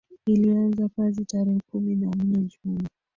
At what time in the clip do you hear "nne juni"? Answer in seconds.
2.11-2.87